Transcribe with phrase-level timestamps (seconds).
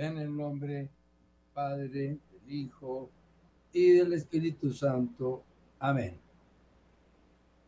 [0.00, 0.88] En el nombre
[1.52, 3.10] Padre, del Hijo
[3.70, 5.42] y del Espíritu Santo.
[5.78, 6.18] Amén.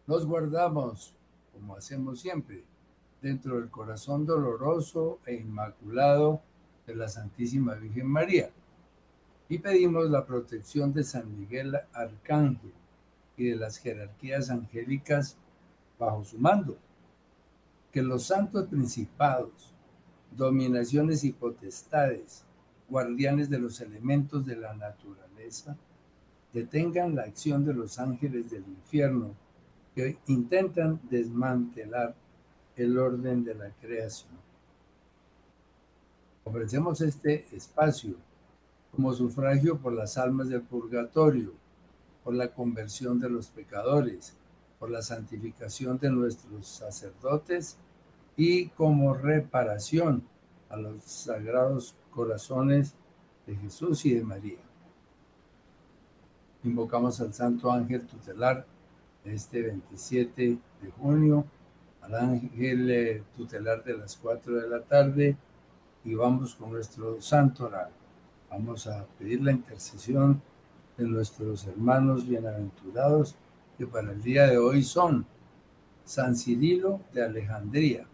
[0.06, 1.14] Nos guardamos,
[1.52, 2.64] como hacemos siempre,
[3.20, 6.40] dentro del corazón doloroso e inmaculado
[6.86, 8.48] de la Santísima Virgen María.
[9.50, 12.72] Y pedimos la protección de San Miguel Arcángel
[13.36, 15.36] y de las jerarquías angélicas
[15.98, 16.78] bajo su mando.
[17.92, 19.71] Que los santos principados,
[20.36, 22.44] dominaciones y potestades,
[22.88, 25.76] guardianes de los elementos de la naturaleza,
[26.52, 29.34] detengan la acción de los ángeles del infierno
[29.94, 32.14] que intentan desmantelar
[32.76, 34.32] el orden de la creación.
[36.44, 38.16] Ofrecemos este espacio
[38.90, 41.52] como sufragio por las almas del purgatorio,
[42.24, 44.34] por la conversión de los pecadores,
[44.78, 47.76] por la santificación de nuestros sacerdotes
[48.36, 50.24] y como reparación
[50.68, 52.94] a los sagrados corazones
[53.46, 54.58] de Jesús y de María.
[56.64, 58.64] Invocamos al Santo Ángel Tutelar
[59.24, 61.44] este 27 de junio,
[62.00, 65.36] al Ángel eh, Tutelar de las 4 de la tarde
[66.04, 67.90] y vamos con nuestro Santo Oral.
[68.50, 70.42] Vamos a pedir la intercesión
[70.96, 73.34] de nuestros hermanos bienaventurados
[73.78, 75.26] que para el día de hoy son
[76.04, 78.06] San Cirilo de Alejandría,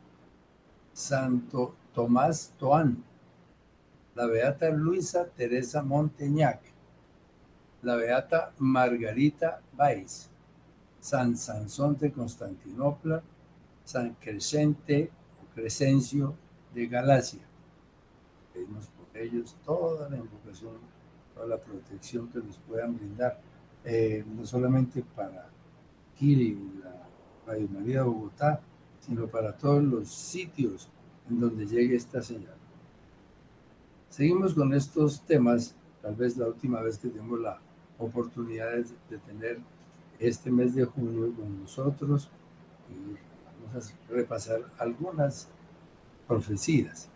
[0.98, 3.04] Santo Tomás Toán,
[4.16, 6.60] la Beata Luisa Teresa Monteñac,
[7.82, 10.28] la Beata Margarita Baiz,
[10.98, 13.22] San Sansón de Constantinopla,
[13.84, 16.34] San Crescente o Crescencio
[16.74, 17.46] de Galacia.
[18.52, 20.78] Pedimos por ellos toda la invocación,
[21.32, 23.40] toda la protección que nos puedan brindar,
[23.84, 25.48] eh, no solamente para
[26.16, 27.06] Kiri, la
[27.46, 28.60] Radio María de Bogotá,
[29.08, 30.88] sino para todos los sitios
[31.30, 32.54] en donde llegue esta señal.
[34.10, 37.58] Seguimos con estos temas, tal vez la última vez que tenemos la
[37.98, 38.70] oportunidad
[39.10, 39.58] de tener
[40.18, 42.28] este mes de junio con nosotros
[42.90, 43.16] y
[43.72, 45.48] vamos a repasar algunas
[46.26, 47.08] profecías.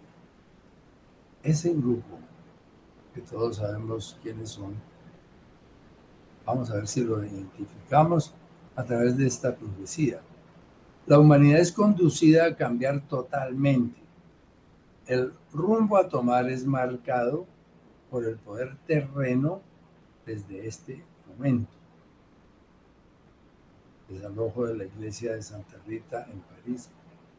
[1.43, 2.19] Ese grupo,
[3.15, 4.75] que todos sabemos quiénes son,
[6.47, 8.33] vamos a ver si lo identificamos
[8.77, 10.23] a través de esta profecía.
[11.07, 14.01] La humanidad es conducida a cambiar totalmente.
[15.07, 17.45] El rumbo a tomar es marcado
[18.11, 19.61] por el poder terreno
[20.25, 21.73] desde este momento.
[24.09, 26.89] Desalojo de la iglesia de Santa Rita en París,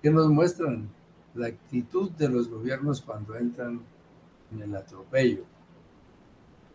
[0.01, 0.89] que nos muestran
[1.33, 3.79] la actitud de los gobiernos cuando entran
[4.51, 5.45] en el atropello.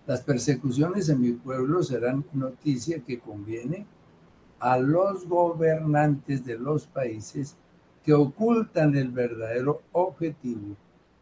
[0.07, 3.85] Las persecuciones en mi pueblo serán noticia que conviene
[4.61, 7.57] a los gobernantes de los países
[8.05, 10.77] que ocultan el verdadero objetivo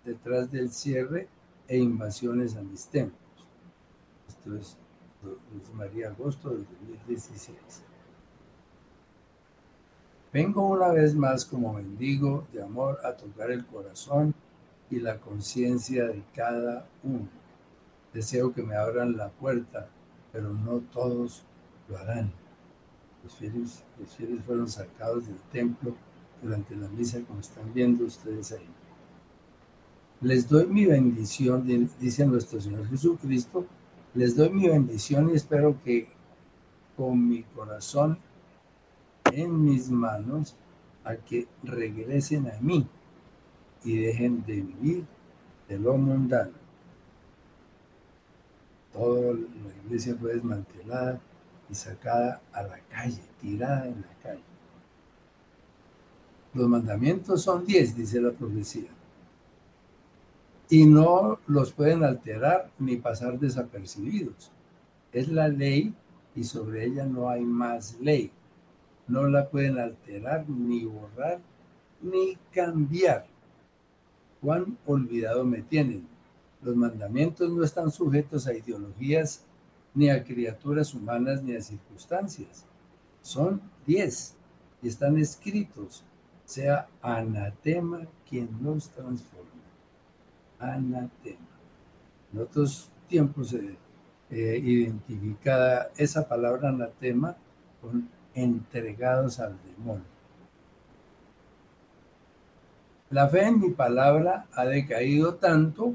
[0.04, 1.28] detrás del cierre
[1.68, 3.48] e invasiones a mis templos.
[4.28, 4.76] Esto es
[5.74, 6.66] María Agosto del
[7.06, 7.82] 2016.
[10.32, 14.34] Vengo una vez más como mendigo de amor a tocar el corazón
[14.90, 17.28] y la conciencia de cada uno.
[18.12, 19.88] Deseo que me abran la puerta,
[20.32, 21.42] pero no todos
[21.88, 22.32] lo harán.
[23.26, 25.96] Los fieles, los fieles fueron sacados del templo
[26.40, 28.68] durante la misa, como están viendo ustedes ahí.
[30.20, 31.66] Les doy mi bendición,
[31.98, 33.66] dice nuestro Señor Jesucristo,
[34.14, 36.06] les doy mi bendición y espero que
[36.96, 38.16] con mi corazón
[39.32, 40.54] en mis manos
[41.02, 42.86] a que regresen a mí
[43.82, 45.04] y dejen de vivir
[45.68, 46.52] de lo mundano.
[48.92, 51.20] Toda la iglesia fue desmantelada
[51.68, 54.42] y sacada a la calle, tirada en la calle.
[56.54, 58.90] Los mandamientos son diez, dice la profecía
[60.68, 64.50] y no los pueden alterar ni pasar desapercibidos.
[65.12, 65.94] Es la ley
[66.34, 68.30] y sobre ella no hay más ley.
[69.06, 71.40] No la pueden alterar, ni borrar,
[72.02, 73.26] ni cambiar.
[74.40, 76.06] Cuán olvidado me tienen.
[76.62, 79.44] Los mandamientos no están sujetos a ideologías,
[79.96, 82.64] ni a criaturas humanas, ni a circunstancias.
[83.22, 84.36] Son diez
[84.80, 86.04] y están escritos.
[86.44, 89.46] Sea anatema quien los transforma
[90.58, 91.46] anatema.
[92.32, 93.76] En otros tiempos se
[94.30, 97.36] eh, identificada esa palabra anatema
[97.80, 100.04] con entregados al demonio.
[103.10, 105.94] La fe en mi palabra ha decaído tanto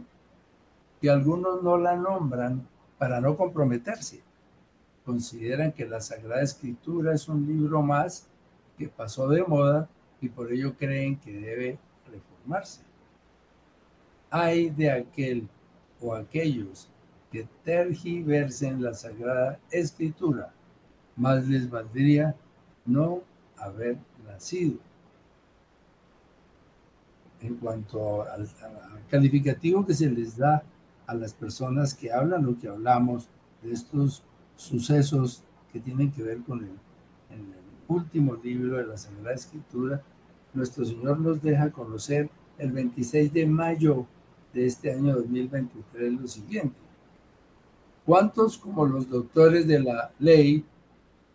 [1.01, 2.67] que algunos no la nombran
[3.01, 4.21] para no comprometerse.
[5.03, 8.27] Consideran que la Sagrada Escritura es un libro más
[8.77, 9.89] que pasó de moda
[10.21, 12.81] y por ello creen que debe reformarse.
[14.29, 15.49] Hay de aquel
[15.99, 16.89] o aquellos
[17.31, 20.53] que tergiversen la Sagrada Escritura,
[21.15, 22.35] más les valdría
[22.85, 23.23] no
[23.57, 23.97] haber
[24.27, 24.77] nacido.
[27.41, 28.47] En cuanto al,
[29.09, 30.61] calificativo que se les da
[31.07, 33.27] a las personas que hablan o que hablamos
[33.61, 34.23] de estos
[34.55, 36.71] sucesos que tienen que ver con el,
[37.87, 40.01] último libro de la Sagrada Escritura,
[40.53, 44.05] nuestro Señor nos deja conocer el 26 de mayo
[44.53, 46.77] de este año 2023 lo siguiente.
[48.05, 50.63] ¿Cuántos como los doctores de la ley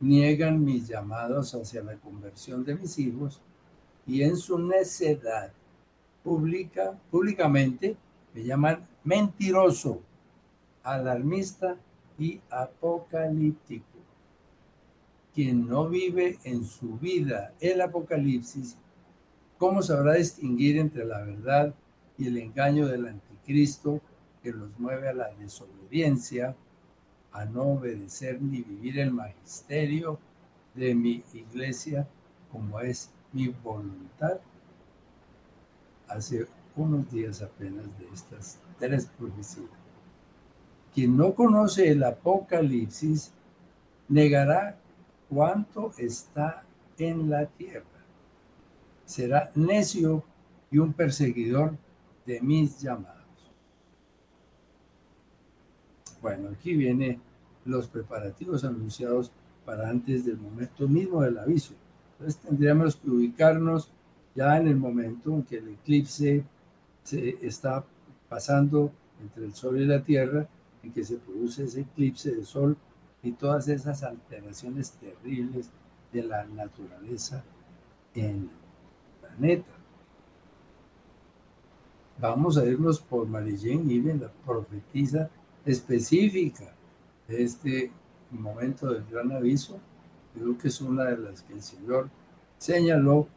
[0.00, 3.42] niegan mis llamados hacia la conversión de mis hijos
[4.06, 5.52] y en su necedad
[6.22, 7.96] pública, públicamente
[8.36, 10.02] me llaman mentiroso,
[10.82, 11.76] alarmista
[12.18, 13.86] y apocalíptico?
[15.34, 18.76] Quien no vive en su vida el apocalipsis,
[19.56, 21.74] ¿cómo sabrá distinguir entre la verdad
[22.18, 24.02] y el engaño del anticristo
[24.42, 26.54] que los mueve a la desobediencia,
[27.32, 30.18] a no obedecer ni vivir el magisterio
[30.74, 32.06] de mi iglesia
[32.52, 34.40] como es mi voluntad.
[36.06, 36.46] Hace
[36.76, 39.70] unos días apenas de estas tres profecías.
[40.94, 43.32] Quien no conoce el Apocalipsis
[44.08, 44.78] negará
[45.28, 46.64] cuánto está
[46.99, 47.84] en la tierra.
[49.05, 50.25] Será necio
[50.70, 51.76] y un perseguidor
[52.25, 53.17] de mis llamados.
[56.20, 57.20] Bueno, aquí vienen
[57.64, 59.31] los preparativos anunciados
[59.64, 61.75] para antes del momento mismo del aviso.
[62.12, 63.90] Entonces tendríamos que ubicarnos
[64.34, 66.44] ya en el momento en que el eclipse
[67.06, 67.85] se está
[68.29, 70.49] pasando entre el Sol y la Tierra,
[70.82, 72.76] en que se produce ese eclipse de Sol
[73.23, 75.70] y todas esas alteraciones terribles
[76.12, 77.44] de la naturaleza
[78.14, 78.50] en el
[79.20, 79.70] planeta.
[82.19, 85.31] Vamos a irnos por Marilyn Iben, la profetisa
[85.64, 86.75] específica
[87.29, 87.93] de este
[88.31, 89.79] momento del gran aviso.
[90.35, 92.08] Creo que es una de las que el Señor
[92.58, 93.29] señaló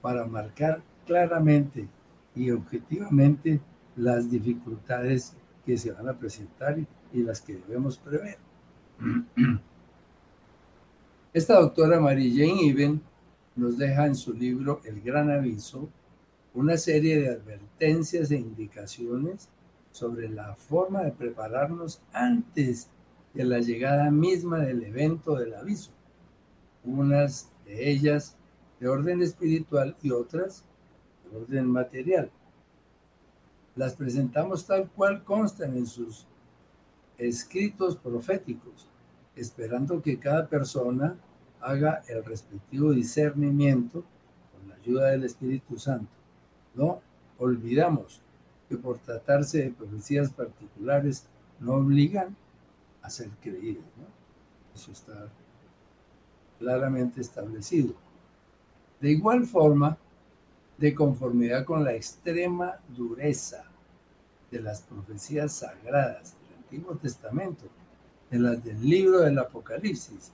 [0.00, 1.88] para marcar claramente
[2.38, 3.60] y objetivamente
[3.96, 5.34] las dificultades
[5.66, 6.78] que se van a presentar
[7.12, 8.38] y las que debemos prever.
[11.32, 13.02] Esta doctora Mary Jane Even
[13.56, 15.88] nos deja en su libro El Gran Aviso
[16.54, 19.48] una serie de advertencias e indicaciones
[19.90, 22.88] sobre la forma de prepararnos antes
[23.34, 25.90] de la llegada misma del evento del aviso.
[26.84, 28.36] Unas de ellas
[28.80, 30.64] de orden espiritual y otras
[31.34, 32.30] orden material.
[33.76, 36.26] Las presentamos tal cual constan en sus
[37.16, 38.88] escritos proféticos,
[39.36, 41.16] esperando que cada persona
[41.60, 44.04] haga el respectivo discernimiento
[44.52, 46.10] con la ayuda del Espíritu Santo.
[46.74, 47.00] No
[47.38, 48.20] olvidamos
[48.68, 51.24] que por tratarse de profecías particulares
[51.60, 52.36] no obligan
[53.02, 53.84] a ser creídos.
[54.74, 55.28] Eso está
[56.58, 57.94] claramente establecido.
[59.00, 59.96] De igual forma,
[60.78, 63.64] de conformidad con la extrema dureza
[64.50, 67.64] de las profecías sagradas del Antiguo Testamento,
[68.30, 70.32] de las del libro del Apocalipsis,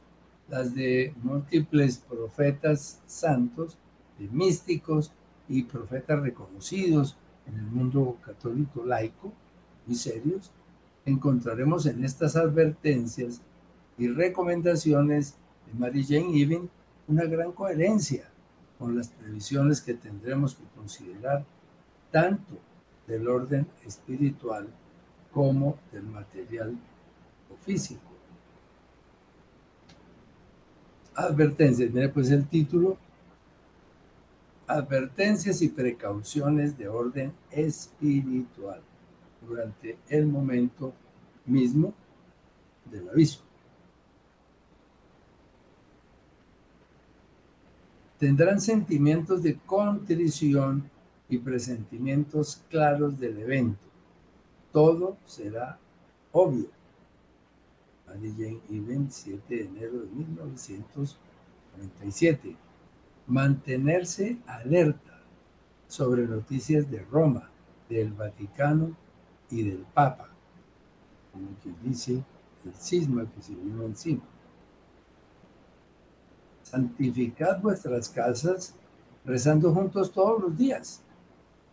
[0.48, 3.78] las de múltiples profetas santos,
[4.18, 5.10] de místicos
[5.48, 9.32] y profetas reconocidos en el mundo católico laico,
[9.86, 10.50] muy serios,
[11.06, 13.40] encontraremos en estas advertencias
[13.96, 15.36] y recomendaciones
[15.66, 16.68] de Mary Jane Even
[17.06, 18.28] una gran coherencia
[18.84, 21.42] con las previsiones que tendremos que considerar
[22.10, 22.58] tanto
[23.06, 24.68] del orden espiritual
[25.32, 26.76] como del material
[27.50, 28.02] o físico.
[31.14, 32.98] Advertencias, mire pues el título,
[34.66, 38.82] advertencias y precauciones de orden espiritual
[39.48, 40.92] durante el momento
[41.46, 41.94] mismo
[42.90, 43.43] del aviso.
[48.24, 50.90] Tendrán sentimientos de contrición
[51.28, 53.86] y presentimientos claros del evento.
[54.72, 55.78] Todo será
[56.32, 56.68] obvio.
[58.06, 62.56] Mary Jane 7 de enero de 1997
[63.26, 65.20] mantenerse alerta
[65.86, 67.50] sobre noticias de Roma,
[67.90, 68.96] del Vaticano
[69.50, 70.30] y del Papa,
[71.30, 72.24] como quien dice
[72.64, 74.22] el cisma que se vino encima.
[76.74, 78.74] Santificad vuestras casas
[79.24, 81.02] rezando juntos todos los días.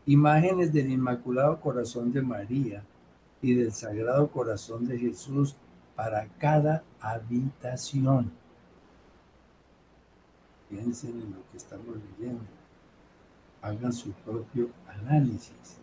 [0.05, 2.84] Imágenes del Inmaculado Corazón de María
[3.41, 5.55] y del Sagrado Corazón de Jesús
[5.96, 8.31] para cada habitación
[10.70, 12.46] piensen en lo que estamos leyendo,
[13.63, 15.77] hagan su propio análisis.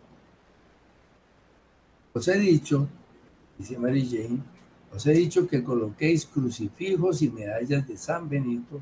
[2.14, 2.88] Os he dicho,
[3.58, 4.42] dice Mary Jane,
[4.94, 8.80] os he dicho que coloquéis crucifijos y medallas de San Benito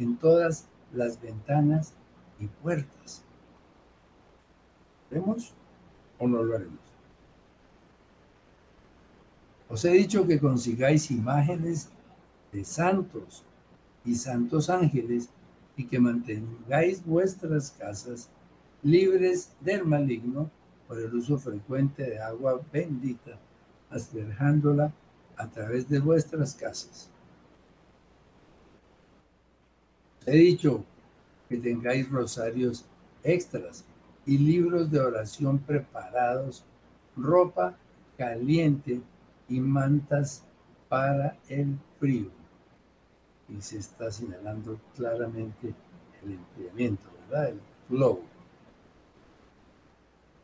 [0.00, 1.92] en todas las ventanas
[2.38, 3.22] y puertas.
[5.10, 5.52] ¿Haremos
[6.18, 6.78] o no lo haremos?
[9.68, 11.90] Os he dicho que consigáis imágenes
[12.50, 13.44] de santos
[14.04, 15.28] y santos ángeles
[15.76, 18.30] y que mantengáis vuestras casas
[18.82, 20.50] libres del maligno
[20.88, 23.38] por el uso frecuente de agua bendita,
[23.90, 24.92] asperjándola
[25.36, 27.10] a través de vuestras casas.
[30.30, 30.84] He dicho
[31.48, 32.84] que tengáis rosarios
[33.24, 33.84] extras
[34.24, 36.64] y libros de oración preparados,
[37.16, 37.76] ropa
[38.16, 39.00] caliente
[39.48, 40.44] y mantas
[40.88, 42.30] para el frío.
[43.48, 45.74] Y se está señalando claramente
[46.22, 47.48] el enfriamiento, ¿verdad?
[47.48, 48.20] El flow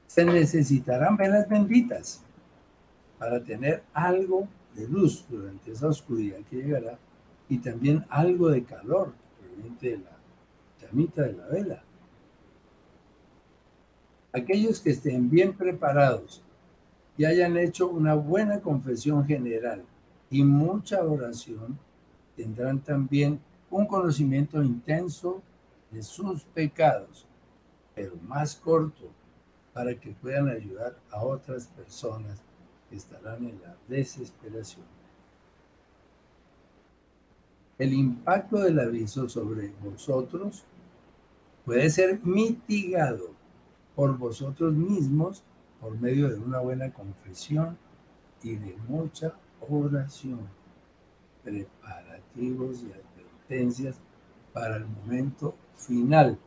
[0.08, 2.22] se necesitarán velas benditas
[3.20, 6.98] para tener algo de luz durante esa oscuridad que llegará
[7.48, 9.12] y también algo de calor
[9.80, 10.16] de la
[10.80, 11.82] llamita de la vela.
[14.32, 16.42] Aquellos que estén bien preparados
[17.16, 19.82] y hayan hecho una buena confesión general
[20.30, 21.78] y mucha oración,
[22.36, 25.42] tendrán también un conocimiento intenso
[25.90, 27.26] de sus pecados,
[27.94, 29.10] pero más corto
[29.72, 32.40] para que puedan ayudar a otras personas
[32.90, 34.95] que estarán en la desesperación.
[37.78, 40.64] El impacto del aviso sobre vosotros
[41.64, 43.30] puede ser mitigado
[43.94, 45.42] por vosotros mismos
[45.80, 47.76] por medio de una buena confesión
[48.42, 49.34] y de mucha
[49.68, 50.40] oración,
[51.44, 53.96] preparativos y advertencias
[54.52, 56.38] para el momento final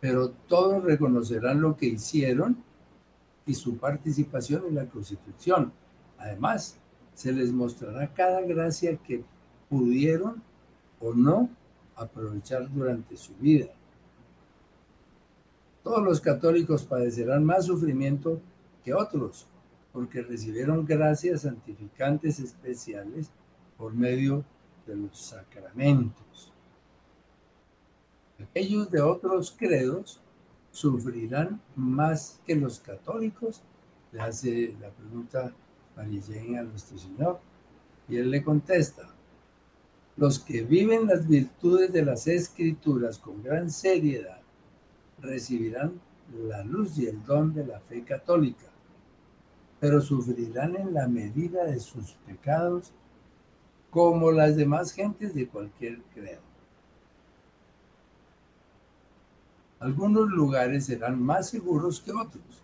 [0.00, 2.56] pero todos reconocerán lo que hicieron
[3.46, 5.72] y su participación en la crucifixión.
[6.18, 6.78] Además,
[7.14, 9.24] se les mostrará cada gracia que
[9.68, 10.42] pudieron
[11.00, 11.48] o no
[11.96, 13.68] aprovechar durante su vida.
[15.82, 18.40] Todos los católicos padecerán más sufrimiento
[18.84, 19.46] que otros,
[19.92, 23.30] porque recibieron gracias santificantes especiales
[23.76, 24.44] por medio
[24.86, 26.52] de los sacramentos.
[28.40, 30.20] Aquellos de otros credos
[30.70, 33.62] sufrirán más que los católicos,
[34.12, 35.52] le hace la pregunta
[35.96, 37.40] María a nuestro Señor.
[38.08, 39.08] Y él le contesta,
[40.16, 44.40] los que viven las virtudes de las escrituras con gran seriedad
[45.20, 46.00] recibirán
[46.48, 48.66] la luz y el don de la fe católica,
[49.78, 52.92] pero sufrirán en la medida de sus pecados
[53.90, 56.42] como las demás gentes de cualquier credo.
[59.80, 62.62] Algunos lugares serán más seguros que otros.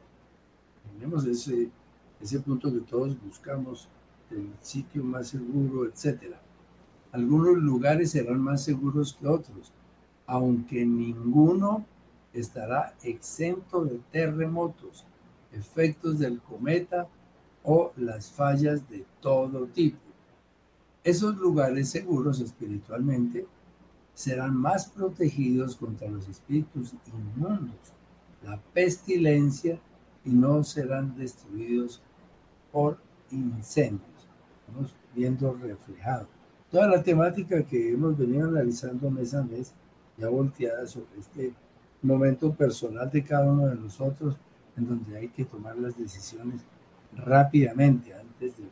[0.93, 1.71] Tenemos ese,
[2.21, 3.89] ese punto que todos buscamos,
[4.31, 6.35] el sitio más seguro, etc.
[7.13, 9.73] Algunos lugares serán más seguros que otros,
[10.27, 11.85] aunque ninguno
[12.33, 15.05] estará exento de terremotos,
[15.53, 17.09] efectos del cometa
[17.63, 19.99] o las fallas de todo tipo.
[21.05, 23.47] Esos lugares seguros espiritualmente
[24.15, 27.77] serán más protegidos contra los espíritus inmundos,
[28.43, 29.79] la pestilencia,
[30.27, 32.03] y no serán destruidos
[32.73, 32.99] por
[33.31, 34.29] incendios.
[34.67, 36.27] Estamos viendo reflejado.
[36.71, 39.73] Toda la temática que hemos venido analizando mes a mes,
[40.19, 41.55] ya volteada sobre este
[42.03, 44.37] momento personal de cada uno de nosotros,
[44.77, 46.61] en donde hay que tomar las decisiones
[47.15, 48.69] rápidamente antes del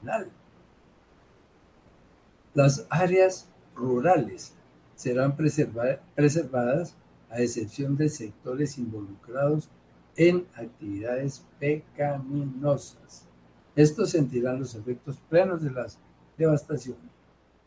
[0.00, 0.28] final.
[2.52, 4.52] Las áreas rurales
[4.94, 6.94] serán preservadas
[7.30, 9.68] a excepción de sectores involucrados
[10.16, 13.26] en actividades pecaminosas.
[13.76, 15.98] Estos sentirán los efectos plenos de las
[16.38, 17.10] devastaciones.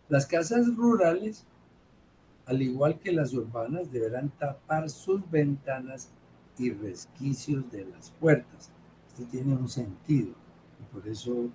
[0.10, 1.46] Las casas rurales,
[2.46, 6.10] al igual que las urbanas, deberán tapar sus ventanas
[6.58, 8.72] y resquicios de las puertas.
[9.10, 10.32] Esto tiene un sentido
[10.80, 11.50] y por eso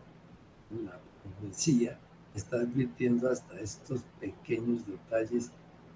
[0.71, 1.99] la profecía
[2.35, 5.51] está advirtiendo hasta estos pequeños detalles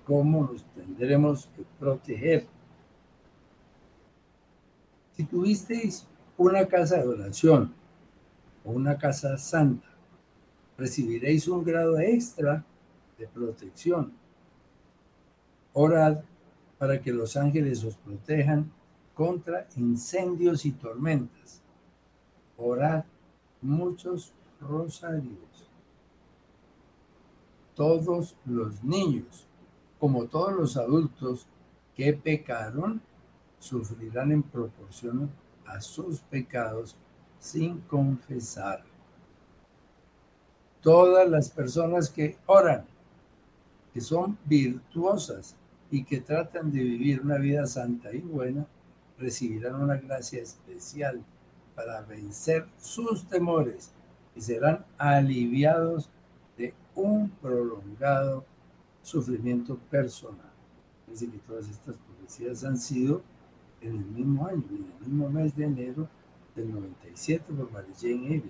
[0.04, 2.46] cómo nos tendremos que proteger.
[5.16, 6.06] Si tuvisteis
[6.36, 7.72] una casa de oración
[8.64, 9.88] o una casa santa,
[10.76, 12.64] recibiréis un grado extra
[13.18, 14.12] de protección.
[15.72, 16.18] Orad
[16.78, 18.70] para que los ángeles os protejan
[19.14, 21.62] contra incendios y tormentas.
[22.58, 23.04] Orad
[23.62, 25.66] muchos rosarios
[27.76, 29.46] todos los niños,
[30.00, 31.46] como todos los adultos
[31.94, 33.02] que pecaron,
[33.66, 35.30] sufrirán en proporción
[35.66, 36.96] a sus pecados
[37.38, 38.82] sin confesar.
[40.80, 42.84] Todas las personas que oran,
[43.92, 45.56] que son virtuosas
[45.90, 48.66] y que tratan de vivir una vida santa y buena,
[49.18, 51.22] recibirán una gracia especial
[51.74, 53.90] para vencer sus temores
[54.34, 56.08] y serán aliviados
[56.56, 58.44] de un prolongado
[59.02, 60.52] sufrimiento personal.
[61.06, 63.22] Dice que todas estas profecías han sido
[63.86, 66.08] en el mismo año, en el mismo mes de enero
[66.54, 68.42] del 97 por Mary Jane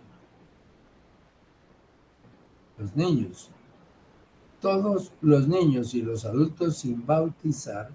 [2.79, 3.51] Los niños,
[4.61, 7.91] todos los niños y los adultos sin bautizar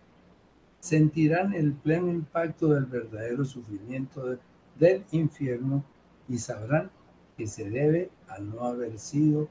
[0.80, 4.38] sentirán el pleno impacto del verdadero sufrimiento
[4.80, 5.84] del infierno
[6.28, 6.90] y sabrán
[7.38, 9.48] que se debe a no haber sido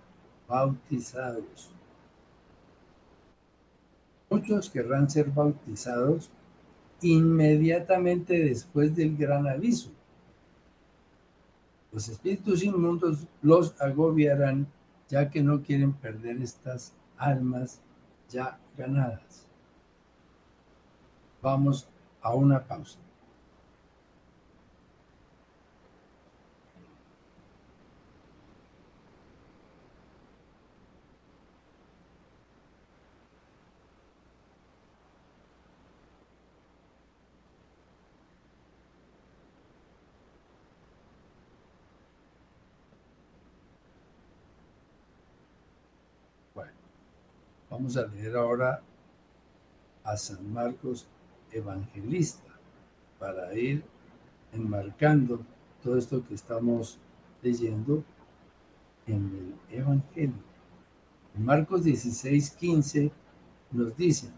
[0.49, 1.71] bautizados.
[4.29, 6.31] Muchos querrán ser bautizados
[7.03, 9.91] inmediatamente después del gran aviso.
[11.93, 14.67] Los espíritus inmundos los agobiarán
[15.09, 17.81] ya que no quieren perder estas almas
[18.29, 19.47] ya ganadas.
[21.43, 21.89] Vamos
[22.23, 22.99] a una pausa.
[47.71, 48.83] Vamos a leer ahora
[50.03, 51.07] a San Marcos
[51.53, 52.51] evangelista
[53.19, 53.85] para ir
[54.53, 55.41] enmarcando
[55.83, 56.99] todo esto que estamos
[57.43, 58.03] leyendo
[59.07, 60.35] en el Evangelio.
[61.37, 63.13] En Marcos 16, 15
[63.71, 64.29] nos dice,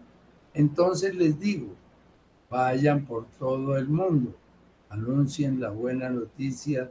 [0.53, 1.75] entonces les digo,
[2.51, 4.37] vayan por todo el mundo,
[4.91, 6.91] anuncien la buena noticia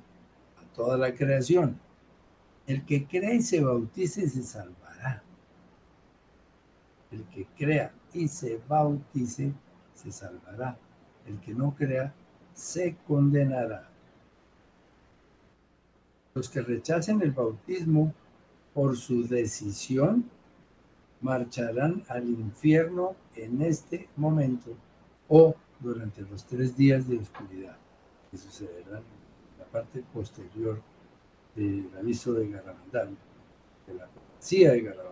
[0.58, 1.80] a toda la creación.
[2.66, 4.81] El que cree y se bautice se salvará.
[7.12, 9.54] El que crea y se bautice
[9.94, 10.78] se salvará.
[11.28, 12.14] El que no crea
[12.54, 13.90] se condenará.
[16.34, 18.14] Los que rechacen el bautismo
[18.74, 20.30] por su decisión
[21.20, 24.72] marcharán al infierno en este momento
[25.28, 27.78] o durante los tres días de oscuridad
[28.30, 30.82] que sucederán en la parte posterior
[31.56, 33.10] del aviso de Garabandal,
[33.86, 35.12] de la policía de Garabandal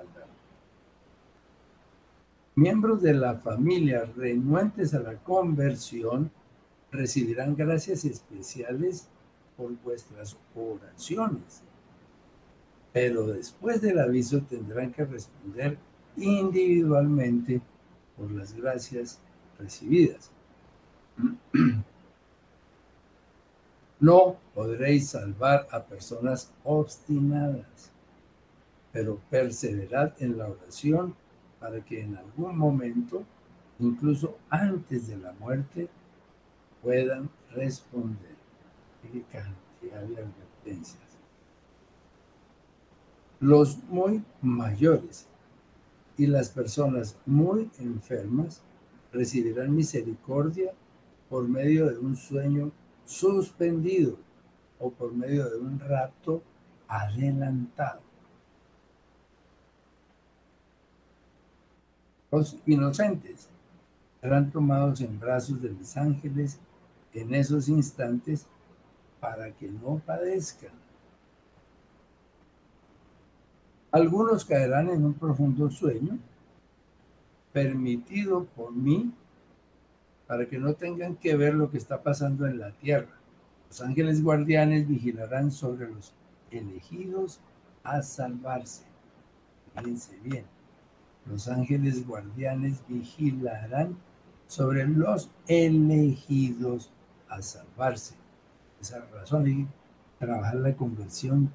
[2.60, 6.32] miembros de la familia renuentes a la conversión
[6.92, 9.08] recibirán gracias especiales
[9.56, 11.62] por vuestras oraciones.
[12.92, 15.78] Pero después del aviso tendrán que responder
[16.18, 17.62] individualmente
[18.18, 19.20] por las gracias
[19.58, 20.32] recibidas.
[24.02, 27.92] No podréis salvar a personas obstinadas,
[28.94, 31.16] pero perseverad en la oración
[31.60, 33.24] para que en algún momento,
[33.80, 35.90] incluso antes de la muerte,
[36.82, 38.38] puedan responder.
[39.02, 41.04] Qué cantidad de advertencias.
[43.40, 45.28] Los muy mayores
[46.18, 48.62] y las personas muy enfermas
[49.14, 50.74] recibirán misericordia
[51.30, 52.72] por medio de un sueño
[53.06, 54.18] suspendido
[54.80, 56.44] o por medio de un rapto
[56.88, 58.09] adelantado.
[62.32, 63.50] Los inocentes
[64.22, 66.60] serán tomados en brazos de los ángeles
[67.14, 68.46] en esos instantes
[69.20, 70.72] para que no padezcan.
[73.92, 76.20] Algunos caerán en un profundo sueño
[77.52, 79.12] permitido por mí
[80.28, 83.18] para que no tengan que ver lo que está pasando en la tierra.
[83.68, 86.14] Los ángeles guardianes vigilarán sobre los
[86.52, 87.40] elegidos
[87.84, 88.84] a salvarse.
[89.74, 90.59] Fíjense bien
[91.26, 93.98] los ángeles guardianes vigilarán
[94.48, 96.92] sobre los elegidos
[97.28, 98.16] a salvarse.
[98.82, 99.68] Esa razón de
[100.18, 101.52] trabajar la conversión.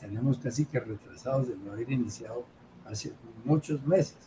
[0.00, 2.44] Tenemos casi que retrasados de no haber iniciado
[2.84, 3.12] hace
[3.44, 4.18] muchos meses.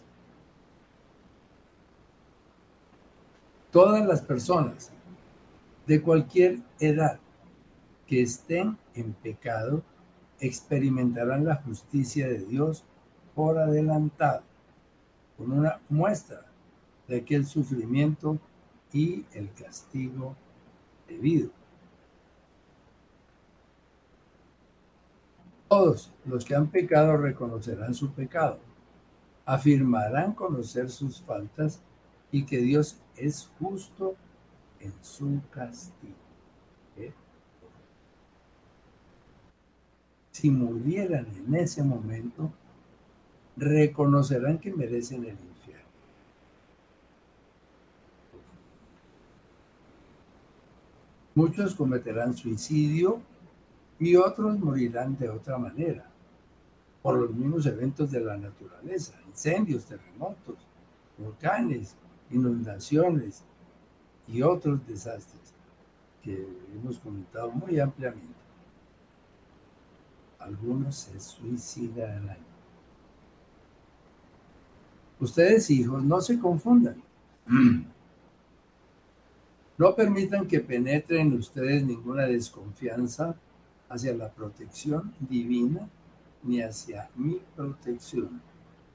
[3.72, 4.92] Todas las personas
[5.86, 7.20] de cualquier edad
[8.08, 9.84] que estén en pecado
[10.40, 12.84] experimentarán la justicia de Dios
[13.36, 14.44] por adelantado
[15.42, 16.46] con una muestra
[17.08, 18.38] de aquel sufrimiento
[18.94, 20.36] y el castigo
[21.08, 21.50] debido.
[25.68, 28.60] Todos los que han pecado reconocerán su pecado,
[29.46, 31.82] afirmarán conocer sus faltas
[32.32, 34.16] y que Dios es justo
[34.80, 36.14] en su castigo.
[36.98, 37.14] ¿Eh?
[40.32, 42.52] Si murieran en ese momento,
[43.62, 45.86] reconocerán que merecen el infierno.
[51.36, 53.21] Muchos cometerán suicidio
[54.00, 56.10] y otros morirán de otra manera,
[57.04, 60.58] por los mismos eventos de la naturaleza, incendios, terremotos,
[61.19, 61.95] volcanes,
[62.32, 63.43] inundaciones
[64.28, 65.54] y otros desastres
[66.24, 68.41] que hemos comentado muy ampliamente.
[70.39, 72.51] Algunos se suicidarán.
[75.22, 77.02] Ustedes hijos, no se confundan.
[79.78, 83.36] No permitan que penetre en ustedes ninguna desconfianza
[83.90, 85.90] hacia la protección divina
[86.44, 88.44] ni hacia mi protección.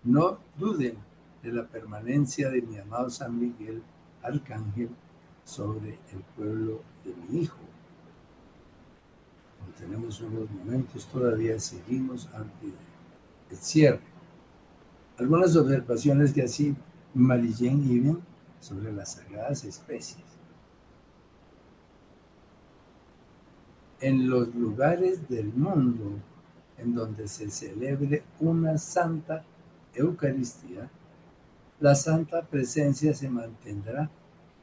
[0.05, 0.95] No duden
[1.43, 3.83] de la permanencia de mi amado San Miguel
[4.23, 4.91] Arcángel
[5.45, 7.59] sobre el pueblo de mi Hijo.
[9.77, 12.75] tenemos unos momentos, todavía seguimos antes
[13.51, 14.16] del cierre.
[15.19, 16.75] Algunas observaciones que así
[17.15, 18.21] Marillén Ibn
[18.61, 20.25] sobre las sagradas especies.
[24.01, 26.19] En los lugares del mundo
[26.77, 29.43] en donde se celebre una santa
[29.95, 30.91] Eucaristía,
[31.81, 34.11] la santa presencia se mantendrá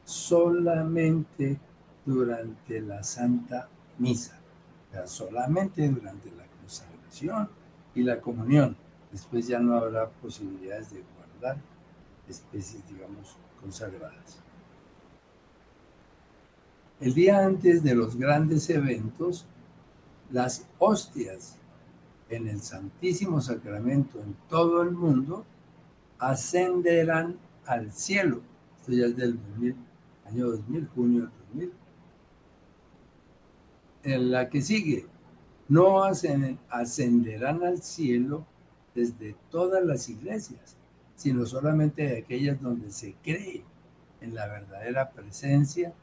[0.04, 1.60] solamente
[2.06, 4.40] durante la Santa Misa,
[5.06, 7.50] solamente durante la consagración
[7.96, 8.76] y la comunión.
[9.14, 11.62] Después ya no habrá posibilidades de guardar
[12.28, 14.40] especies, digamos, consagradas.
[17.00, 19.46] El día antes de los grandes eventos,
[20.32, 21.56] las hostias
[22.28, 25.46] en el Santísimo Sacramento en todo el mundo
[26.20, 28.42] ascenderán al cielo.
[28.82, 29.94] Esto ya es del 2000
[30.34, 31.74] año 2000, junio del 2000.
[34.04, 35.06] En la que sigue,
[35.70, 38.46] no ascenderán al cielo
[38.96, 40.76] desde todas las iglesias,
[41.16, 43.64] sino solamente de aquellas donde se cree
[44.22, 45.94] en la verdadera presencia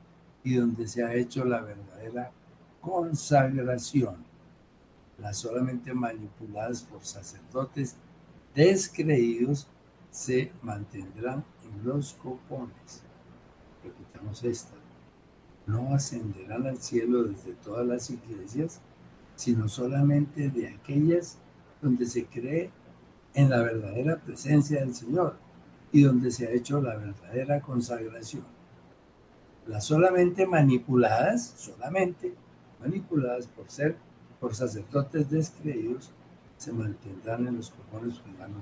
[0.44, 2.32] y donde se ha hecho la verdadera
[2.80, 4.16] consagración.
[5.18, 7.96] Las solamente manipuladas por sacerdotes
[8.54, 9.68] descreídos
[10.10, 13.04] se mantendrán en los copones
[13.82, 14.74] repitamos esta,
[15.66, 18.80] no ascenderán al cielo desde todas las iglesias,
[19.36, 21.38] sino solamente de aquellas
[21.80, 22.70] donde se cree
[23.34, 25.36] en la verdadera presencia del Señor
[25.92, 28.44] y donde se ha hecho la verdadera consagración.
[29.66, 32.34] Las solamente manipuladas, solamente
[32.80, 33.96] manipuladas por ser,
[34.40, 36.10] por sacerdotes descreídos,
[36.56, 38.60] se mantendrán en los cojones que ya no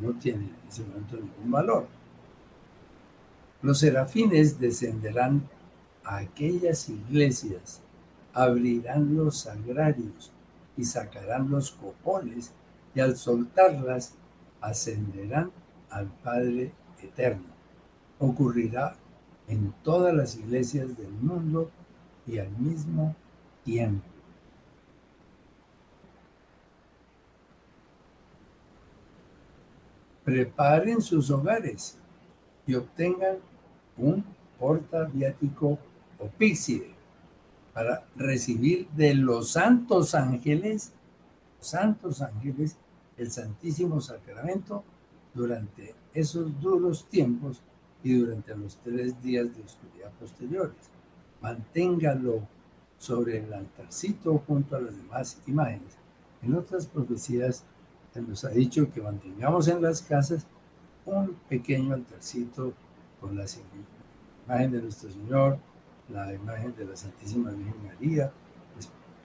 [0.00, 1.86] no tienen en ese momento ningún valor.
[3.62, 5.48] Los serafines descenderán
[6.04, 7.80] a aquellas iglesias,
[8.32, 10.32] abrirán los sagrarios
[10.76, 12.52] y sacarán los copones
[12.96, 14.14] y al soltarlas
[14.62, 15.52] ascenderán
[15.90, 17.44] al Padre Eterno.
[18.18, 18.96] Ocurrirá
[19.48, 21.70] en todas las iglesias del mundo
[22.26, 23.14] y al mismo
[23.64, 24.06] tiempo.
[30.24, 31.98] Preparen sus hogares
[32.66, 33.36] y obtengan
[33.98, 34.24] un
[34.58, 35.78] portaviático
[36.18, 36.94] o píxide
[37.74, 40.94] para recibir de los santos ángeles,
[41.60, 42.78] santos ángeles,
[43.16, 44.84] el Santísimo Sacramento
[45.34, 47.60] durante esos duros tiempos
[48.02, 50.76] y durante los tres días de oscuridad posteriores.
[51.40, 52.46] Manténgalo
[52.98, 55.96] sobre el altarcito junto a las demás imágenes.
[56.42, 57.64] En otras profecías
[58.12, 60.46] se nos ha dicho que mantengamos en las casas
[61.04, 62.72] un pequeño altarcito
[63.20, 63.44] con la
[64.46, 65.58] imagen de nuestro Señor,
[66.08, 68.32] la imagen de la Santísima Virgen María,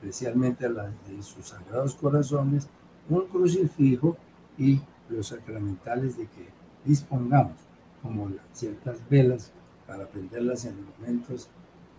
[0.02, 2.68] especialmente la de sus sagrados corazones,
[3.12, 4.18] un crucifijo
[4.58, 6.48] y los sacramentales de que
[6.86, 7.58] dispongamos,
[8.02, 9.52] como ciertas velas
[9.86, 11.50] para prenderlas en momentos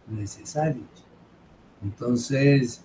[0.09, 1.07] necesarios.
[1.83, 2.83] Entonces,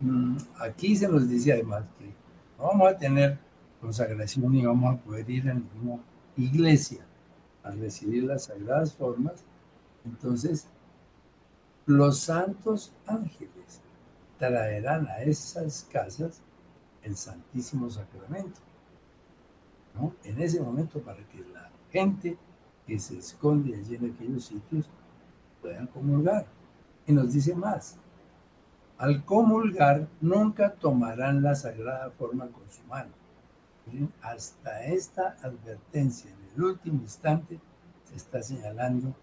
[0.00, 2.12] mm, aquí se nos dice además que
[2.58, 3.38] vamos a tener
[3.80, 6.02] consagración y vamos a poder ir a ninguna
[6.36, 7.04] iglesia
[7.62, 9.42] a recibir las sagradas formas,
[10.04, 10.68] entonces
[11.86, 13.80] los santos ángeles
[14.38, 16.42] traerán a esas casas
[17.04, 18.60] el Santísimo Sacramento.
[19.94, 20.14] ¿no?
[20.24, 22.36] En ese momento para que la gente
[22.86, 24.90] que se esconde allí en aquellos sitios
[25.62, 26.46] puedan comulgar.
[27.06, 27.96] Y nos dice más,
[28.98, 33.12] al comulgar nunca tomarán la sagrada forma con su mano
[34.22, 37.60] hasta esta advertencia en el último instante
[38.04, 39.14] se está señalando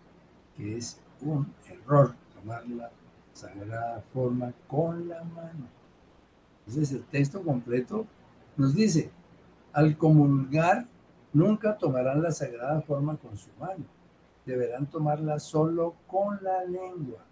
[0.55, 2.91] que es un error tomar la
[3.33, 5.80] sagrada forma con la mano.
[6.67, 8.05] Entonces el texto completo
[8.57, 9.11] nos dice,
[9.73, 10.85] al comulgar
[11.33, 13.85] nunca tomarán la sagrada forma con su mano,
[14.45, 17.23] deberán tomarla solo con la lengua,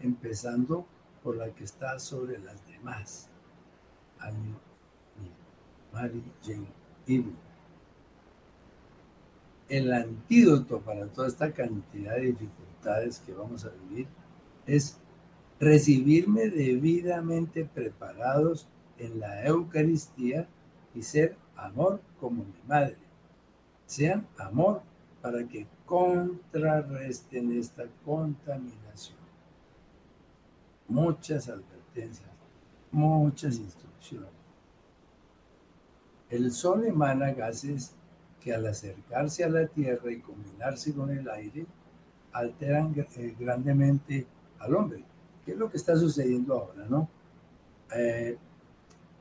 [0.00, 0.86] empezando
[1.22, 3.28] por la que está sobre las demás.
[5.92, 7.32] Mary Jane.
[9.68, 14.06] El antídoto para toda esta cantidad de dificultades que vamos a vivir
[14.66, 14.98] es
[15.60, 18.68] recibirme debidamente preparados
[18.98, 20.48] en la Eucaristía
[20.94, 22.96] y ser amor como mi madre.
[23.86, 24.82] Sean amor
[25.22, 29.18] para que contrarresten esta contaminación.
[30.88, 32.28] Muchas advertencias,
[32.90, 34.30] muchas instrucciones.
[36.30, 37.94] El sol emana gases
[38.40, 41.66] que al acercarse a la Tierra y combinarse con el aire,
[42.32, 44.26] alteran eh, grandemente
[44.58, 45.04] al hombre.
[45.48, 47.08] ¿Qué es lo que está sucediendo ahora, no?
[47.96, 48.36] Eh,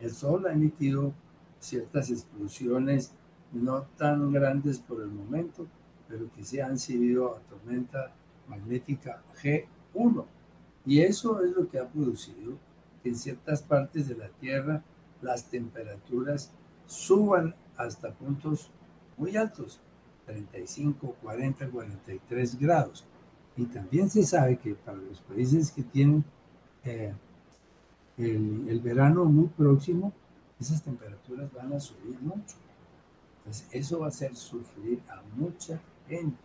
[0.01, 1.13] el Sol ha emitido
[1.57, 3.13] ciertas explosiones
[3.53, 5.67] no tan grandes por el momento,
[6.09, 8.13] pero que se han sido a tormenta
[8.49, 10.25] magnética G1.
[10.85, 12.57] Y eso es lo que ha producido
[13.01, 14.83] que en ciertas partes de la Tierra
[15.21, 16.51] las temperaturas
[16.87, 18.69] suban hasta puntos
[19.15, 19.79] muy altos,
[20.25, 23.05] 35, 40, 43 grados.
[23.57, 26.23] Y también se sabe que para los países que tienen
[26.85, 27.11] eh,
[28.17, 30.13] el, verano muy próximo,
[30.59, 32.55] esas temperaturas van a subir mucho.
[33.39, 36.37] Entonces, eso va a hacer sufrir a mucha gente.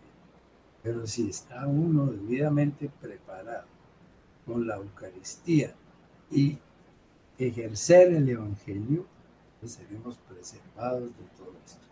[0.82, 3.66] Pero si está uno debidamente preparado
[4.46, 5.74] con la Eucaristía
[6.30, 6.58] y
[7.38, 9.06] ejercer el Evangelio,
[9.60, 11.82] pues seremos preservados de todo esto.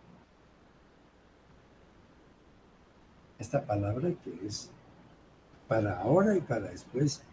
[3.39, 4.69] Esta palabra que es
[5.71, 7.23] para ahora y para después,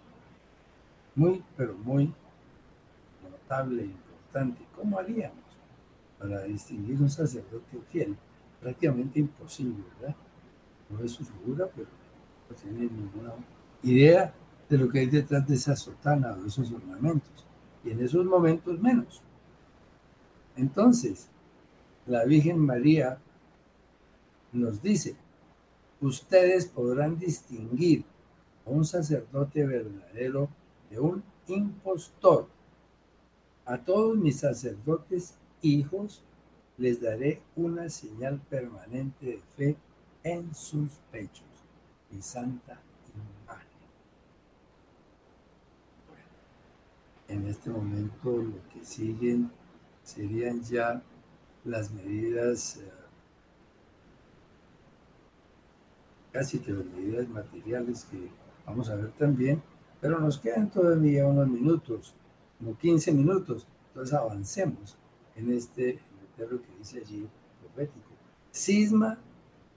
[1.17, 2.15] muy, pero muy
[3.29, 4.65] notable importante.
[4.77, 5.43] ¿Cómo haríamos
[6.21, 8.17] para distinguir un sacerdote fiel?
[8.61, 10.15] Prácticamente imposible, ¿verdad?
[10.89, 11.89] No es su figura, pero
[12.49, 13.33] no tiene ninguna
[13.83, 14.33] idea
[14.69, 17.45] de lo que hay detrás de esa sotana o de esos ornamentos.
[17.83, 19.21] Y en esos momentos menos.
[20.55, 21.29] Entonces,
[22.07, 23.19] la Virgen María
[24.53, 25.17] nos dice,
[26.01, 28.05] ustedes podrán distinguir
[28.69, 30.49] un sacerdote verdadero
[30.91, 32.49] de un impostor
[33.69, 36.23] a todos mis sacerdotes hijos
[36.79, 39.77] les daré una señal permanente de fe
[40.23, 41.45] en sus pechos,
[42.11, 42.81] mi santa
[43.15, 43.69] imagen.
[46.09, 49.51] Bueno, en este momento lo que siguen
[50.03, 51.03] serían ya
[51.65, 52.91] las medidas, eh,
[56.33, 58.31] casi que las medidas materiales que
[58.69, 59.63] vamos a ver también,
[60.01, 62.15] pero nos quedan todavía unos minutos
[62.59, 63.67] como 15 minutos.
[63.89, 64.97] Entonces avancemos
[65.37, 65.99] en este
[66.39, 67.27] lo que dice allí
[67.61, 68.11] profético.
[68.53, 69.19] Cisma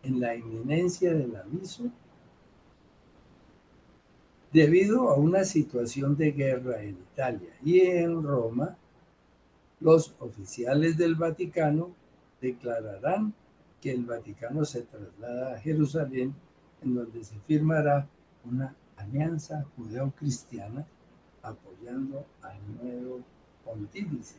[0.04, 1.90] en la inminencia del aviso
[4.52, 8.78] debido a una situación de guerra en Italia y en Roma,
[9.80, 11.96] los oficiales del Vaticano
[12.40, 13.34] declararán
[13.80, 16.36] que el Vaticano se traslada a Jerusalén,
[16.84, 18.08] en donde se firmará
[18.46, 20.86] una alianza judeo-cristiana
[21.42, 23.22] apoyando al nuevo
[23.64, 24.36] pontífice.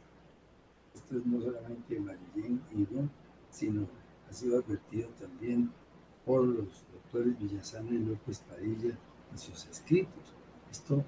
[0.95, 3.11] Esto es no solamente Marilén bien,
[3.51, 3.87] sino
[4.29, 5.71] ha sido advertido también
[6.25, 8.97] por los doctores Villasana y López Padilla
[9.31, 10.35] en sus escritos.
[10.71, 11.05] Esto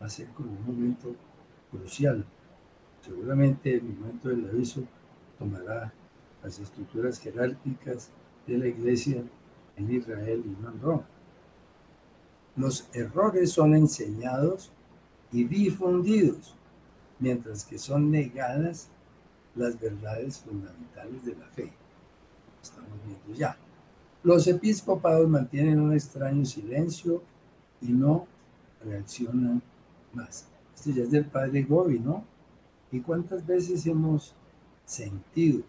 [0.00, 1.14] va a ser como un momento
[1.70, 2.24] crucial.
[3.02, 4.82] Seguramente el momento del aviso
[5.38, 5.92] tomará
[6.42, 8.10] las estructuras jerárquicas
[8.46, 9.22] de la iglesia
[9.76, 11.06] en Israel y no en Roma.
[12.56, 14.70] Los errores son enseñados
[15.32, 16.54] y difundidos,
[17.18, 18.88] mientras que son negadas
[19.56, 21.72] las verdades fundamentales de la fe.
[22.62, 23.56] Estamos viendo ya.
[24.22, 27.22] Los episcopados mantienen un extraño silencio
[27.80, 28.26] y no
[28.84, 29.62] reaccionan
[30.12, 30.46] más.
[30.74, 32.24] Esto ya es del padre Gobi, ¿no?
[32.90, 34.34] ¿Y cuántas veces hemos
[34.84, 35.62] sentido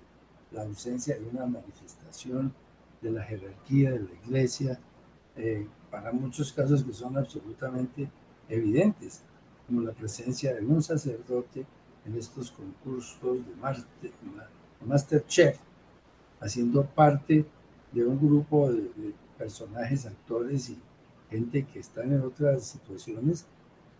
[0.51, 2.53] la ausencia de una manifestación
[3.01, 4.79] de la jerarquía de la iglesia
[5.35, 8.09] eh, para muchos casos que son absolutamente
[8.49, 9.21] evidentes?
[9.65, 11.65] como la presencia de un sacerdote
[12.05, 14.11] en estos concursos de, master,
[14.85, 15.57] Masterchef,
[16.39, 17.43] haciendo parte
[17.91, 20.77] de un grupo de, personajes, actores y
[21.31, 23.47] gente que están en otras situaciones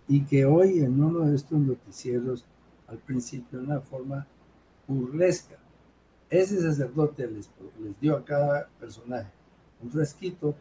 [0.07, 2.45] y que hoy en uno de estos noticieros,
[2.87, 4.27] al principio de una forma
[4.87, 5.55] burlesca,
[6.29, 7.49] ese sacerdote les,
[7.81, 9.31] les dio a cada personaje
[9.81, 10.55] un fresquito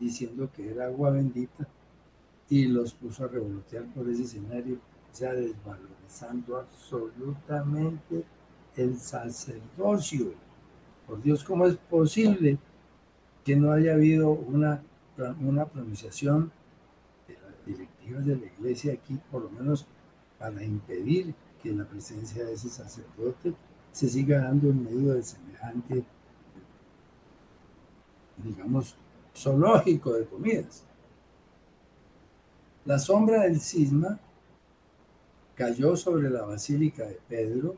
[0.00, 1.68] diciendo que era agua bendita
[2.48, 4.80] y los puso a revolotear por ese escenario
[5.12, 8.24] sea, desvalorizando absolutamente
[8.76, 10.32] el sacerdocio.
[11.06, 12.58] Por Dios, ¿cómo es posible
[13.44, 14.82] que no haya habido una,
[15.40, 16.52] una pronunciación
[17.26, 19.86] de las directivas de la iglesia aquí, por lo menos
[20.38, 23.54] para impedir que la presencia de ese sacerdote
[23.92, 26.04] se siga dando en medio de semejante,
[28.38, 28.96] digamos,
[29.36, 30.84] zoológico de comidas.
[32.84, 34.18] La sombra del cisma
[35.54, 37.76] cayó sobre la Basílica de Pedro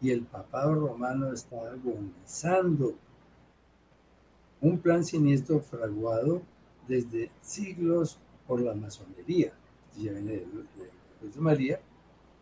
[0.00, 2.94] y el papado romano está agonizando.
[4.60, 6.42] Un plan siniestro fraguado
[6.86, 9.52] desde siglos por la masonería,
[9.96, 11.80] de, de María,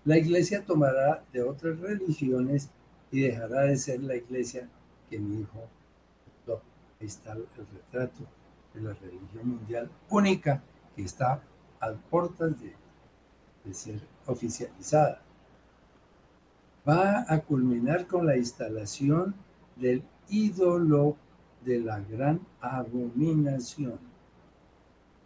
[0.05, 2.71] la iglesia tomará de otras religiones
[3.11, 4.69] y dejará de ser la iglesia
[5.09, 5.69] que mi hijo
[7.01, 8.27] Ahí está el retrato
[8.75, 10.63] de la religión mundial única
[10.95, 11.43] que está
[11.81, 12.75] a puertas de,
[13.65, 15.23] de ser oficializada.
[16.89, 19.35] Va a culminar con la instalación
[19.77, 21.17] del ídolo
[21.65, 23.99] de la gran abominación.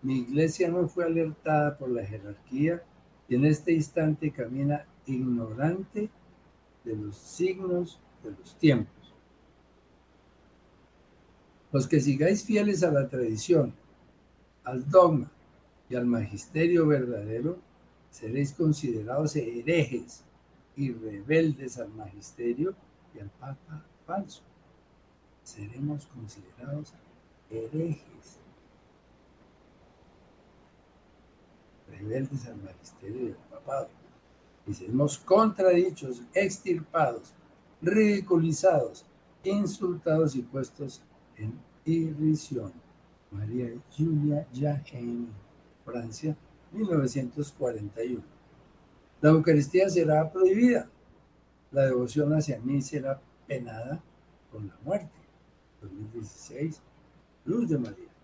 [0.02, 2.83] Mi iglesia no fue alertada por la jerarquía
[3.28, 6.11] y en este instante camina ignorante
[6.85, 9.03] de los signos de los tiempos.
[11.74, 13.74] Los que sigáis fieles a la tradición,
[14.62, 15.28] al dogma
[15.90, 17.58] y al magisterio verdadero,
[18.12, 20.22] seréis considerados herejes
[20.76, 22.76] y rebeldes al magisterio
[23.12, 24.42] y al papa falso.
[25.42, 26.92] Seremos considerados
[27.50, 28.38] herejes
[31.90, 33.88] rebeldes al magisterio del papado.
[34.64, 37.32] Y seremos contradichos, extirpados,
[37.82, 39.04] ridiculizados,
[39.42, 41.02] insultados y puestos
[41.37, 42.73] en irrisión.
[43.31, 45.29] María Julia Jahen,
[45.85, 46.37] Francia,
[46.73, 48.23] 1941.
[49.20, 50.88] La Eucaristía será prohibida.
[51.73, 54.01] La devoción hacia mí será penada
[54.53, 55.11] con la muerte.
[55.81, 56.81] 2016,
[57.44, 58.14] Luz de María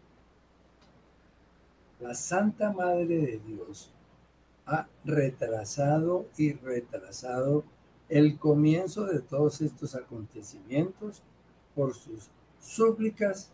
[2.01, 3.93] la Santa Madre de Dios
[4.67, 7.65] ha retrasado y retrasado
[8.09, 11.23] el comienzo de todos estos acontecimientos
[11.75, 13.51] por sus súplicas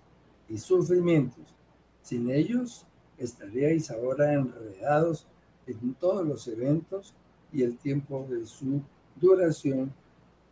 [0.49, 1.55] y sufrimientos.
[2.03, 2.87] Sin ellos
[3.19, 5.27] estaríais ahora enredados
[5.67, 7.15] en todos los eventos
[7.53, 8.83] y el tiempo de su
[9.17, 9.93] duración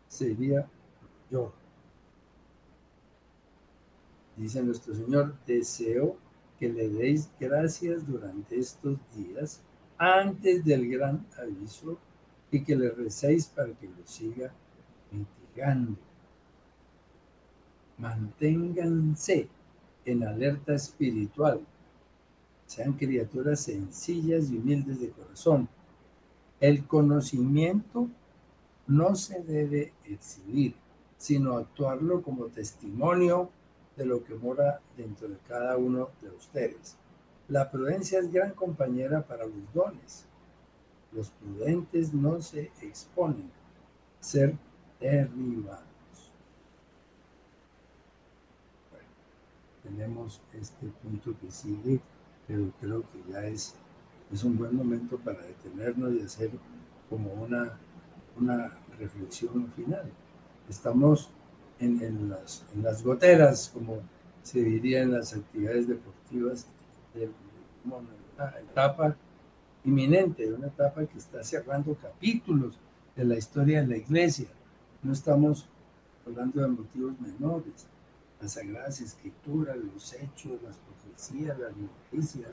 [0.09, 0.69] sería
[1.31, 1.53] yo.
[4.37, 6.17] Dice nuestro Señor, deseo
[6.59, 9.61] que le deis gracias durante estos días
[9.99, 11.99] antes del gran aviso
[12.51, 14.53] y que le recéis para que lo siga
[15.11, 15.97] mitigando.
[17.99, 19.49] Manténganse
[20.05, 21.61] en alerta espiritual.
[22.67, 25.69] Sean criaturas sencillas y humildes de corazón.
[26.61, 28.09] El conocimiento
[28.87, 30.75] no se debe exhibir,
[31.19, 33.51] sino actuarlo como testimonio
[33.97, 36.97] de lo que mora dentro de cada uno de ustedes.
[37.49, 40.25] La prudencia es gran compañera para los dones.
[41.13, 43.51] Los prudentes no se exponen
[44.21, 44.57] a ser
[45.01, 45.94] derribados.
[49.85, 52.01] Tenemos este punto que sigue,
[52.49, 53.75] pero creo que ya es,
[54.33, 56.51] es un buen momento para detenernos y hacer
[57.09, 57.79] como una,
[58.41, 60.11] una reflexión final.
[60.69, 61.31] Estamos
[61.79, 63.99] en, las, en las goteras, como
[64.43, 66.67] se diría en las actividades deportivas,
[67.15, 67.31] de,
[67.85, 69.17] una etapa
[69.85, 72.79] inminente, una etapa que está cerrando capítulos
[73.15, 74.49] de la historia de la iglesia.
[75.03, 75.69] No estamos
[76.27, 77.87] hablando de motivos menores.
[78.41, 82.51] Las sagradas escrituras, los hechos, las profecías, las noticias,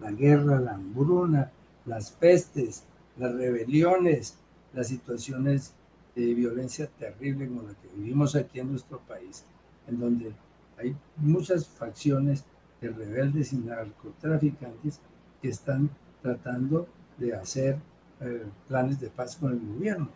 [0.00, 1.50] la guerra, la hambruna,
[1.86, 2.84] las pestes,
[3.16, 4.36] las rebeliones,
[4.72, 5.72] las situaciones
[6.14, 9.44] de violencia terrible como la que vivimos aquí en nuestro país,
[9.86, 10.32] en donde
[10.78, 12.44] hay muchas facciones
[12.80, 15.00] de rebeldes y narcotraficantes
[15.40, 15.90] que están
[16.22, 17.78] tratando de hacer
[18.20, 20.08] eh, planes de paz con el gobierno.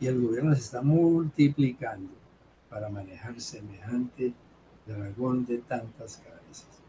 [0.00, 2.10] Y el gobierno se está multiplicando
[2.68, 4.32] para manejar semejante
[4.86, 6.82] dragón de tantas cabezas.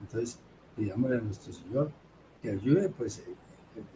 [0.00, 0.38] Entonces,
[0.76, 1.90] pidámosle a nuestro Señor
[2.42, 3.34] que ayude, pues, eh,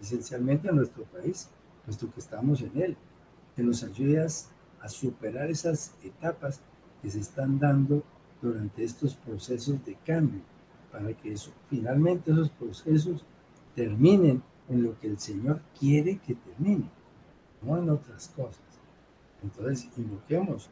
[0.00, 1.48] esencialmente a nuestro país,
[1.84, 2.96] puesto que estamos en él
[3.56, 4.48] que nos ayudes
[4.80, 6.60] a superar esas etapas
[7.00, 8.02] que se están dando
[8.40, 10.40] durante estos procesos de cambio,
[10.90, 13.24] para que eso, finalmente esos procesos
[13.74, 16.90] terminen en lo que el Señor quiere que termine,
[17.62, 18.60] no en otras cosas.
[19.42, 20.68] Entonces, invoquemos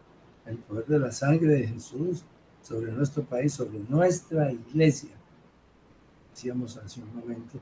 [0.47, 2.25] el poder de la sangre de Jesús
[2.63, 5.11] sobre nuestro país, sobre nuestra iglesia.
[6.31, 7.59] Decíamos hace un momento,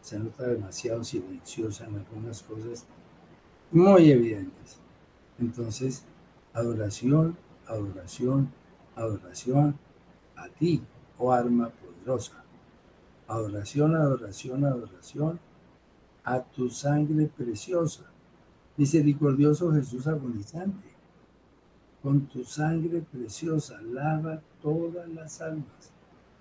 [0.00, 2.84] se nota demasiado silenciosa en algunas cosas
[3.70, 4.78] muy evidentes.
[5.38, 6.04] Entonces,
[6.52, 8.50] adoración, adoración,
[8.96, 9.78] adoración
[10.36, 10.82] a ti,
[11.18, 12.44] oh arma poderosa.
[13.26, 15.38] Adoración, adoración, adoración
[16.24, 18.04] a tu sangre preciosa.
[18.76, 20.88] Misericordioso Jesús agonizante,
[22.02, 25.90] con tu sangre preciosa lava todas las almas,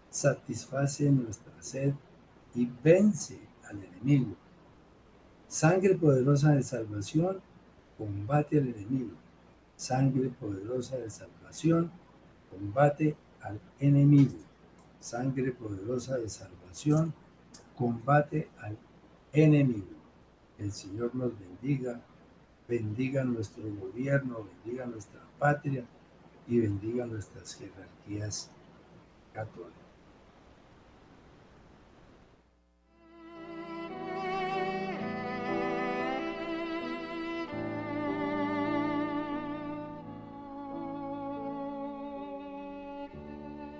[0.09, 1.93] satisface nuestra sed
[2.53, 3.39] y vence
[3.69, 4.35] al enemigo.
[5.47, 7.41] Sangre poderosa de salvación,
[7.97, 9.15] combate al enemigo.
[9.75, 11.91] Sangre poderosa de salvación,
[12.51, 14.37] combate al enemigo.
[14.99, 17.13] Sangre poderosa de salvación,
[17.75, 18.77] combate al
[19.31, 19.95] enemigo.
[20.57, 22.01] El Señor nos bendiga,
[22.67, 25.85] bendiga nuestro gobierno, bendiga nuestra patria
[26.47, 28.49] y bendiga nuestras jerarquías
[29.33, 29.76] católicas.